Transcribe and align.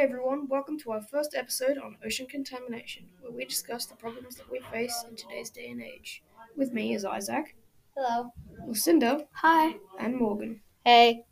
Hey 0.00 0.06
everyone, 0.06 0.48
welcome 0.48 0.78
to 0.78 0.92
our 0.92 1.02
first 1.02 1.34
episode 1.34 1.76
on 1.76 1.98
ocean 2.02 2.26
contamination, 2.26 3.04
where 3.20 3.30
we 3.30 3.44
discuss 3.44 3.84
the 3.84 3.96
problems 3.96 4.36
that 4.36 4.50
we 4.50 4.60
face 4.72 5.04
in 5.06 5.14
today's 5.14 5.50
day 5.50 5.68
and 5.68 5.82
age. 5.82 6.22
With 6.56 6.72
me 6.72 6.94
is 6.94 7.04
Isaac, 7.04 7.54
Hello. 7.94 8.32
Lucinda, 8.66 9.26
Hi. 9.34 9.74
and 9.98 10.16
Morgan. 10.16 10.62
Hey. 10.86 11.26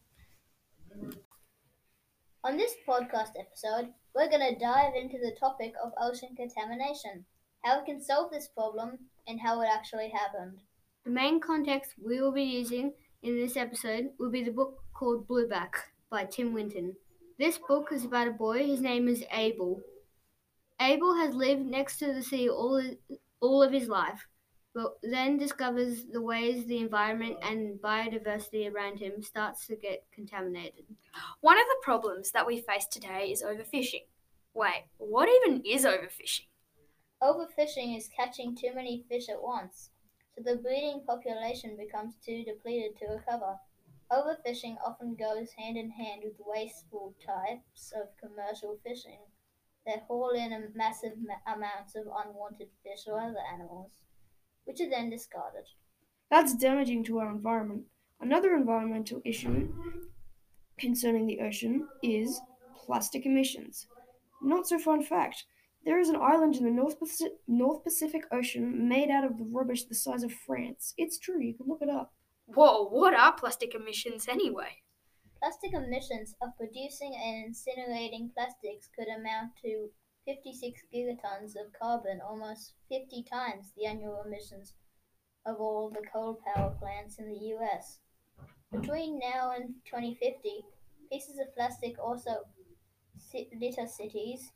On 2.45 2.59
this 2.59 2.75
podcast 2.87 3.31
episode, 3.41 3.95
we're 4.15 4.29
going 4.29 4.47
to 4.53 4.61
dive 4.61 4.93
into 4.95 5.17
the 5.17 5.35
topic 5.41 5.73
of 5.83 5.93
ocean 5.99 6.37
contamination, 6.37 7.25
how 7.65 7.81
we 7.81 7.87
can 7.87 8.03
solve 8.03 8.31
this 8.31 8.49
problem, 8.49 8.99
and 9.27 9.41
how 9.41 9.63
it 9.63 9.71
actually 9.73 10.11
happened. 10.11 10.59
The 11.07 11.11
main 11.11 11.41
context 11.41 11.95
we 12.05 12.21
will 12.21 12.33
be 12.33 12.45
using 12.45 12.93
in 13.23 13.35
this 13.35 13.57
episode 13.57 14.11
will 14.19 14.31
be 14.31 14.45
the 14.45 14.51
book 14.51 14.83
called 14.93 15.27
Blueback 15.27 15.71
by 16.11 16.27
Tim 16.27 16.53
Winton. 16.53 16.97
This 17.39 17.57
book 17.57 17.91
is 17.93 18.05
about 18.05 18.27
a 18.27 18.33
boy. 18.33 18.67
His 18.67 18.81
name 18.81 19.07
is 19.07 19.25
Abel. 19.33 19.81
Abel 20.81 21.15
has 21.15 21.37
lived 21.37 21.65
next 21.65 21.99
to 21.99 22.13
the 22.13 22.23
sea 22.23 22.49
all, 22.49 22.83
all 23.41 23.63
of 23.63 23.73
his 23.73 23.89
life, 23.89 24.27
but 24.75 24.99
then 25.05 25.39
discovers 25.39 26.07
the 26.07 26.21
ways 26.21 26.67
the 26.67 26.79
environment 26.79 27.37
and 27.43 27.79
biodiversity 27.81 28.73
around 28.73 28.99
him 28.99 29.23
starts 29.23 29.69
to 29.69 29.77
get 29.77 30.05
contaminated. 30.13 30.85
One 31.41 31.57
of 31.57 31.67
the 31.67 31.81
problems 31.83 32.33
that 32.33 32.45
we 32.45 32.61
face 32.61 32.87
today 32.87 33.31
is 33.31 33.45
overfishing. 33.45 34.07
Wait, 34.53 34.87
what 34.97 35.29
even 35.29 35.63
is 35.65 35.85
overfishing? 35.85 36.47
Overfishing 37.23 37.97
is 37.97 38.09
catching 38.09 38.57
too 38.57 38.75
many 38.75 39.05
fish 39.09 39.29
at 39.29 39.41
once, 39.41 39.91
so 40.35 40.43
the 40.43 40.57
breeding 40.57 41.03
population 41.07 41.77
becomes 41.77 42.15
too 42.25 42.43
depleted 42.43 42.99
to 42.99 43.07
recover. 43.07 43.61
Overfishing 44.11 44.77
often 44.85 45.15
goes 45.15 45.53
hand 45.53 45.77
in 45.77 45.91
hand 45.91 46.23
with 46.25 46.35
wasteful 46.39 47.15
types 47.25 47.93
of 47.93 48.09
commercial 48.17 48.79
fishing 48.83 49.21
that 49.85 50.05
haul 50.09 50.31
in 50.31 50.73
massive 50.75 51.13
ma- 51.19 51.53
amounts 51.53 51.95
of 51.95 52.07
unwanted 52.07 52.69
fish 52.83 53.07
or 53.07 53.21
other 53.21 53.41
animals, 53.53 53.91
which 54.65 54.81
are 54.81 54.89
then 54.89 55.11
discarded. 55.11 55.65
That's 56.31 56.55
damaging 56.55 57.05
to 57.05 57.19
our 57.19 57.31
environment. 57.31 57.85
Another 58.21 58.55
environmental 58.55 59.23
issue 59.25 59.73
concerning 60.79 61.27
the 61.27 61.41
ocean 61.41 61.89
is 62.03 62.41
plastic 62.77 63.27
emissions. 63.27 63.87
Not 64.43 64.67
so 64.67 64.79
fun 64.79 65.03
fact. 65.03 65.45
There 65.85 65.99
is 65.99 66.09
an 66.09 66.17
island 66.17 66.57
in 66.57 66.65
the 66.65 66.71
North 66.71 66.97
North 67.47 67.85
Pacific 67.85 68.25
Ocean 68.33 68.89
made 68.89 69.11
out 69.11 69.25
of 69.25 69.39
the 69.39 69.45
rubbish 69.45 69.85
the 69.85 69.95
size 69.95 70.23
of 70.23 70.33
France. 70.33 70.95
It's 70.97 71.19
true, 71.19 71.41
you 71.41 71.55
can 71.55 71.67
look 71.67 71.83
it 71.83 71.89
up. 71.89 72.13
Whoa, 72.49 72.89
what 72.89 73.15
are 73.15 73.35
plastic 73.35 73.75
emissions 73.75 74.27
anyway? 74.27 74.83
Plastic 75.39 75.75
emissions 75.75 76.35
of 76.41 76.57
producing 76.57 77.15
and 77.15 77.55
incinerating 77.55 78.33
plastics 78.33 78.89
could 78.97 79.07
amount 79.07 79.53
to 79.63 79.91
56 80.25 80.83
gigatons 80.93 81.57
of 81.57 81.73
carbon, 81.79 82.21
almost 82.21 82.73
50 82.89 83.23
times 83.31 83.73
the 83.77 83.87
annual 83.87 84.23
emissions 84.27 84.73
of 85.45 85.61
all 85.61 85.91
the 85.91 86.07
coal 86.11 86.41
power 86.45 86.75
plants 86.81 87.19
in 87.19 87.29
the 87.29 87.55
US. 87.55 88.01
Between 88.73 89.19
now 89.19 89.53
and 89.53 89.75
2050, 89.85 90.65
pieces 91.13 91.39
of 91.39 91.55
plastic 91.55 91.99
also 91.99 92.45
litter 93.61 93.87
cities, 93.87 94.53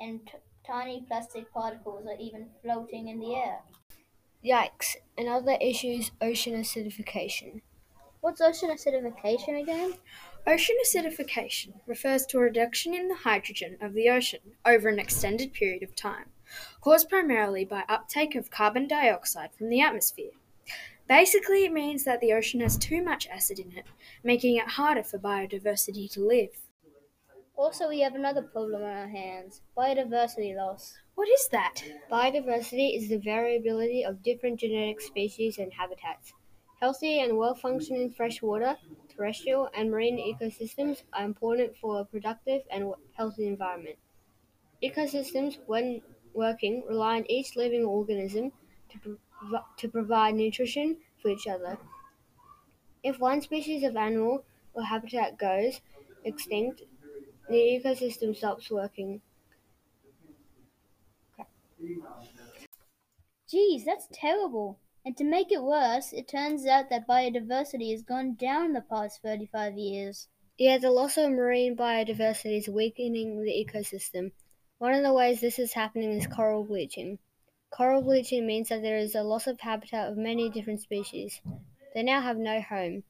and 0.00 0.26
t- 0.26 0.38
tiny 0.66 1.04
plastic 1.06 1.52
particles 1.52 2.06
are 2.06 2.18
even 2.18 2.50
floating 2.62 3.08
in 3.08 3.20
the 3.20 3.34
air. 3.34 3.60
Yikes. 4.44 4.96
Another 5.16 5.56
issue 5.58 5.88
is 5.88 6.10
ocean 6.20 6.52
acidification. 6.52 7.62
What's 8.20 8.42
ocean 8.42 8.68
acidification 8.68 9.58
again? 9.58 9.94
Ocean 10.46 10.76
acidification 10.84 11.72
refers 11.86 12.26
to 12.26 12.36
a 12.36 12.42
reduction 12.42 12.92
in 12.92 13.08
the 13.08 13.14
hydrogen 13.14 13.78
of 13.80 13.94
the 13.94 14.10
ocean 14.10 14.40
over 14.66 14.90
an 14.90 14.98
extended 14.98 15.54
period 15.54 15.82
of 15.82 15.96
time, 15.96 16.26
caused 16.82 17.08
primarily 17.08 17.64
by 17.64 17.84
uptake 17.88 18.34
of 18.34 18.50
carbon 18.50 18.86
dioxide 18.86 19.54
from 19.56 19.70
the 19.70 19.80
atmosphere. 19.80 20.32
Basically, 21.08 21.64
it 21.64 21.72
means 21.72 22.04
that 22.04 22.20
the 22.20 22.34
ocean 22.34 22.60
has 22.60 22.76
too 22.76 23.02
much 23.02 23.26
acid 23.28 23.58
in 23.58 23.72
it, 23.72 23.86
making 24.22 24.56
it 24.56 24.68
harder 24.68 25.02
for 25.02 25.18
biodiversity 25.18 26.10
to 26.12 26.20
live. 26.20 26.63
Also, 27.56 27.88
we 27.88 27.98
have 27.98 28.14
another 28.14 28.42
problem 28.42 28.82
on 28.82 28.88
our 28.90 29.08
hands 29.08 29.62
biodiversity 29.76 30.54
loss. 30.54 31.00
What 31.16 31.28
is 31.28 31.48
that? 31.48 31.82
Biodiversity 32.08 32.96
is 32.96 33.08
the 33.08 33.16
variability 33.18 34.04
of 34.04 34.22
different 34.22 34.60
genetic 34.60 35.00
species 35.00 35.58
and 35.58 35.72
habitats. 35.72 36.32
Healthy 36.78 37.18
and 37.18 37.36
well 37.36 37.56
functioning 37.56 38.12
freshwater, 38.12 38.76
terrestrial, 39.08 39.68
and 39.74 39.90
marine 39.90 40.16
ecosystems 40.18 41.02
are 41.12 41.24
important 41.24 41.76
for 41.76 41.98
a 41.98 42.04
productive 42.04 42.62
and 42.70 42.94
healthy 43.14 43.48
environment. 43.48 43.98
Ecosystems, 44.82 45.58
when 45.66 46.02
working, 46.34 46.84
rely 46.86 47.16
on 47.18 47.30
each 47.30 47.56
living 47.56 47.84
organism 47.84 48.52
to, 48.90 48.98
prov- 49.00 49.76
to 49.78 49.88
provide 49.88 50.36
nutrition 50.36 51.00
for 51.22 51.30
each 51.30 51.46
other. 51.48 51.78
If 53.04 53.20
one 53.20 53.40
species 53.40 53.84
of 53.84 53.94
animal 53.94 54.44
or 54.72 54.82
habitat 54.82 55.38
goes 55.38 55.80
extinct, 56.24 56.82
the 57.48 57.80
ecosystem 57.82 58.36
stops 58.36 58.70
working. 58.70 59.20
Geez, 63.50 63.84
that's 63.84 64.08
terrible. 64.12 64.78
And 65.04 65.16
to 65.18 65.24
make 65.24 65.52
it 65.52 65.62
worse, 65.62 66.12
it 66.12 66.26
turns 66.26 66.66
out 66.66 66.88
that 66.88 67.06
biodiversity 67.06 67.90
has 67.92 68.02
gone 68.02 68.34
down 68.34 68.72
the 68.72 68.80
past 68.80 69.20
35 69.22 69.76
years. 69.76 70.28
Yeah, 70.56 70.78
the 70.78 70.90
loss 70.90 71.18
of 71.18 71.30
marine 71.30 71.76
biodiversity 71.76 72.58
is 72.58 72.68
weakening 72.68 73.42
the 73.42 73.50
ecosystem. 73.50 74.32
One 74.78 74.94
of 74.94 75.02
the 75.02 75.12
ways 75.12 75.40
this 75.40 75.58
is 75.58 75.74
happening 75.74 76.12
is 76.12 76.26
coral 76.26 76.64
bleaching. 76.64 77.18
Coral 77.70 78.02
bleaching 78.02 78.46
means 78.46 78.70
that 78.70 78.82
there 78.82 78.98
is 78.98 79.14
a 79.14 79.22
loss 79.22 79.46
of 79.46 79.60
habitat 79.60 80.08
of 80.08 80.16
many 80.16 80.48
different 80.48 80.80
species. 80.80 81.40
They 81.92 82.02
now 82.02 82.22
have 82.22 82.38
no 82.38 82.60
home. 82.60 83.04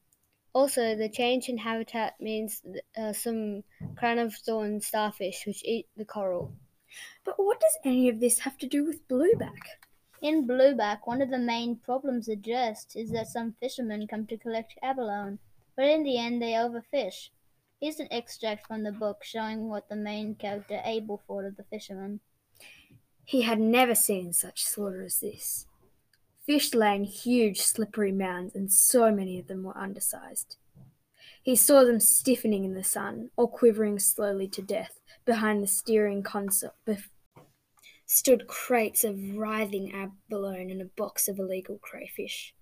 Also, 0.55 0.95
the 0.95 1.09
change 1.09 1.49
in 1.49 1.57
habitat 1.57 2.19
means 2.21 2.63
uh, 2.97 3.11
some 3.11 3.65
crown 3.97 4.17
of 4.17 4.33
thorn 4.33 4.79
starfish 4.79 5.45
which 5.45 5.61
eat 5.65 5.85
the 5.97 6.05
coral. 6.05 6.53
But 7.25 7.35
what 7.37 7.59
does 7.59 7.77
any 7.83 8.07
of 8.07 8.21
this 8.21 8.39
have 8.39 8.57
to 8.59 8.67
do 8.67 8.85
with 8.85 9.05
blueback? 9.09 9.59
In 10.21 10.47
Blueback, 10.47 10.99
one 11.03 11.21
of 11.21 11.29
the 11.29 11.37
main 11.37 11.75
problems 11.75 12.29
addressed 12.29 12.95
is 12.95 13.11
that 13.11 13.27
some 13.27 13.57
fishermen 13.59 14.07
come 14.07 14.25
to 14.27 14.37
collect 14.37 14.79
abalone, 14.81 15.39
but 15.75 15.87
in 15.87 16.03
the 16.03 16.17
end 16.17 16.41
they 16.41 16.53
overfish. 16.53 17.31
Here's 17.81 17.99
an 17.99 18.07
extract 18.09 18.65
from 18.65 18.83
the 18.83 18.93
book 18.93 19.25
showing 19.25 19.67
what 19.67 19.89
the 19.89 19.97
main 19.97 20.35
character 20.35 20.81
Abel 20.85 21.21
thought 21.27 21.43
of 21.43 21.57
the 21.57 21.65
fishermen. 21.65 22.21
He 23.25 23.41
had 23.41 23.59
never 23.59 23.93
seen 23.93 24.31
such 24.31 24.63
slaughter 24.63 25.03
as 25.03 25.19
this. 25.19 25.67
Fish 26.45 26.75
lay 26.75 26.95
in 26.95 27.05
huge, 27.05 27.61
slippery 27.61 28.11
mounds, 28.11 28.53
and 28.53 28.71
so 28.71 29.11
many 29.11 29.39
of 29.39 29.47
them 29.47 29.63
were 29.63 29.77
undersized. 29.77 30.57
He 31.41 31.55
saw 31.55 31.83
them 31.83 31.99
stiffening 31.99 32.65
in 32.65 32.75
the 32.75 32.83
sun 32.83 33.31
or 33.35 33.47
quivering 33.47 33.97
slowly 33.97 34.47
to 34.49 34.61
death 34.61 34.99
behind 35.25 35.63
the 35.63 35.67
steering 35.67 36.21
console. 36.21 36.73
Bef- 36.87 37.09
stood 38.05 38.47
crates 38.47 39.03
of 39.03 39.35
writhing 39.35 39.91
abalone 39.91 40.71
and 40.71 40.81
a 40.81 40.85
box 40.85 41.27
of 41.27 41.39
illegal 41.39 41.79
crayfish. 41.81 42.53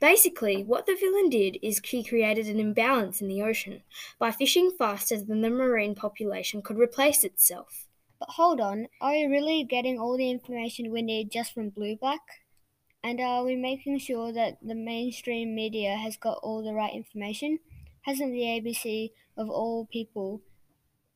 Basically, 0.00 0.62
what 0.62 0.86
the 0.86 0.96
villain 0.96 1.30
did 1.30 1.58
is 1.62 1.80
he 1.84 2.04
created 2.04 2.46
an 2.48 2.60
imbalance 2.60 3.20
in 3.20 3.28
the 3.28 3.42
ocean 3.42 3.82
by 4.18 4.30
fishing 4.30 4.72
faster 4.76 5.20
than 5.20 5.40
the 5.40 5.50
marine 5.50 5.94
population 5.94 6.62
could 6.62 6.78
replace 6.78 7.24
itself. 7.24 7.86
But 8.18 8.30
hold 8.30 8.60
on, 8.60 8.88
are 9.00 9.12
we 9.12 9.26
really 9.26 9.64
getting 9.64 9.98
all 9.98 10.16
the 10.16 10.30
information 10.30 10.90
we 10.90 11.02
need 11.02 11.30
just 11.30 11.54
from 11.54 11.70
Blueback? 11.70 12.18
And 13.06 13.20
uh, 13.20 13.22
are 13.22 13.44
we 13.44 13.54
making 13.54 14.00
sure 14.00 14.32
that 14.32 14.58
the 14.60 14.74
mainstream 14.74 15.54
media 15.54 15.94
has 15.94 16.16
got 16.16 16.38
all 16.42 16.64
the 16.64 16.74
right 16.74 16.92
information? 16.92 17.60
Hasn't 18.00 18.32
the 18.32 18.40
ABC, 18.40 19.12
of 19.36 19.48
all 19.48 19.86
people, 19.86 20.42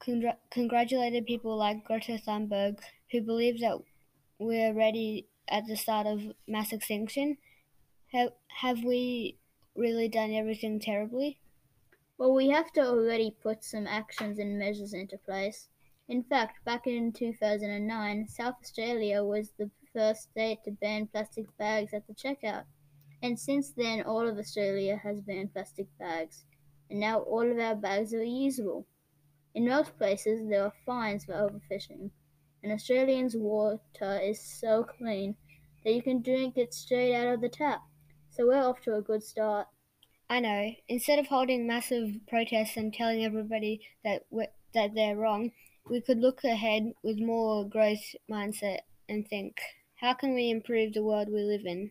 congr- 0.00 0.37
congratulated 0.52 1.26
people 1.26 1.56
like 1.56 1.84
Greta 1.84 2.12
Thunberg, 2.25 2.78
who 3.10 3.22
believe 3.22 3.58
that 3.58 3.78
we're 4.38 4.72
ready 4.72 5.26
at 5.48 5.66
the 5.66 5.76
start 5.76 6.06
of 6.06 6.22
mass 6.46 6.72
extinction? 6.72 7.38
Have, 8.12 8.34
have 8.60 8.84
we 8.84 9.38
really 9.75 10.08
done 10.08 10.32
everything 10.32 10.78
terribly? 10.78 11.40
Well, 12.19 12.32
we 12.32 12.50
have 12.50 12.72
to 12.75 12.82
already 12.82 13.34
put 13.43 13.64
some 13.64 13.88
actions 13.88 14.38
and 14.38 14.56
measures 14.56 14.93
into 14.93 15.19
place. 15.19 15.66
In 16.06 16.22
fact, 16.22 16.64
back 16.64 16.86
in 16.86 17.10
2009, 17.12 18.28
South 18.28 18.54
Australia 18.62 19.25
was 19.25 19.50
the 19.58 19.72
first 19.94 20.31
state 20.31 20.58
to 20.64 20.70
ban 20.70 21.06
plastic 21.06 21.46
bags 21.58 21.92
at 21.92 22.06
the 22.06 22.14
checkout. 22.14 22.64
And 23.22 23.38
since 23.38 23.72
then, 23.72 24.02
all 24.02 24.26
of 24.26 24.38
Australia 24.38 25.00
has 25.02 25.20
banned 25.20 25.52
plastic 25.52 25.87
bags. 25.98 26.44
And 26.88 27.00
now 27.00 27.20
all 27.20 27.50
of 27.50 27.58
our 27.58 27.75
bags 27.75 28.14
are 28.14 28.19
reusable. 28.19 28.84
In 29.54 29.69
most 29.69 29.96
places, 29.98 30.48
there 30.48 30.64
are 30.64 30.72
fines 30.87 31.25
for 31.25 31.34
overfishing. 31.34 32.10
And 32.62 32.72
Australians' 32.72 33.37
water 33.37 34.20
is 34.22 34.40
so 34.40 34.84
clean 34.84 35.34
that 35.84 35.94
you 35.94 36.02
can 36.02 36.22
drink 36.22 36.56
it 36.56 36.75
straight 36.75 37.14
out 37.14 37.34
of 37.34 37.40
the 37.40 37.48
tap. 37.48 37.82
So 38.31 38.46
we're 38.46 38.62
off 38.62 38.81
to 38.82 38.96
a 38.96 39.02
good 39.02 39.22
start. 39.22 39.66
I 40.28 40.40
know. 40.40 40.70
Instead 40.88 41.19
of 41.19 41.26
holding 41.26 41.66
massive 41.66 42.10
protests 42.28 42.76
and 42.76 42.94
telling 42.94 43.25
everybody 43.25 43.81
that 44.04 44.22
that 44.75 44.94
they're 44.94 45.16
wrong, 45.16 45.50
we 45.88 46.00
could 46.00 46.19
look 46.19 46.44
ahead 46.44 46.93
with 47.02 47.19
more 47.19 47.69
growth 47.69 48.14
mindset 48.31 48.81
and 49.08 49.26
think, 49.26 49.60
how 50.00 50.14
can 50.14 50.35
we 50.35 50.50
improve 50.50 50.94
the 50.94 51.05
world 51.05 51.29
we 51.29 51.43
live 51.43 51.67
in? 51.67 51.91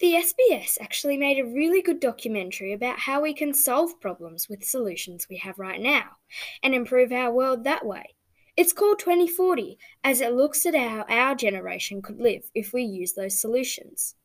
The 0.00 0.14
SBS 0.14 0.78
actually 0.80 1.16
made 1.16 1.38
a 1.38 1.48
really 1.48 1.82
good 1.82 2.00
documentary 2.00 2.72
about 2.72 3.00
how 3.00 3.20
we 3.20 3.34
can 3.34 3.54
solve 3.54 4.00
problems 4.00 4.48
with 4.48 4.64
solutions 4.64 5.26
we 5.28 5.38
have 5.38 5.58
right 5.58 5.80
now 5.80 6.16
and 6.62 6.74
improve 6.74 7.12
our 7.12 7.32
world 7.32 7.64
that 7.64 7.86
way. 7.86 8.14
It's 8.56 8.72
called 8.72 8.98
2040 8.98 9.78
as 10.02 10.20
it 10.20 10.32
looks 10.32 10.66
at 10.66 10.74
how 10.74 11.04
our 11.08 11.34
generation 11.34 12.02
could 12.02 12.20
live 12.20 12.50
if 12.54 12.72
we 12.72 12.82
use 12.82 13.12
those 13.12 13.40
solutions. 13.40 14.16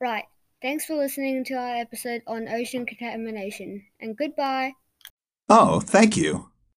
Right. 0.00 0.24
Thanks 0.60 0.86
for 0.86 0.96
listening 0.96 1.44
to 1.44 1.54
our 1.54 1.76
episode 1.76 2.22
on 2.26 2.48
ocean 2.48 2.86
contamination, 2.86 3.84
and 4.00 4.16
goodbye. 4.16 4.72
Oh, 5.48 5.80
thank 5.80 6.16
you. 6.16 6.50